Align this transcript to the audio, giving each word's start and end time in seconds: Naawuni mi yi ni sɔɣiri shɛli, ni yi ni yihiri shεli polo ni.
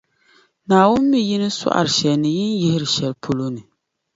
Naawuni 0.67 1.05
mi 1.09 1.19
yi 1.27 1.35
ni 1.41 1.49
sɔɣiri 1.59 1.91
shɛli, 1.97 2.15
ni 2.21 2.29
yi 2.37 2.43
ni 2.49 2.57
yihiri 2.61 2.87
shεli 2.95 3.15
polo 3.23 3.45
ni. 3.55 3.61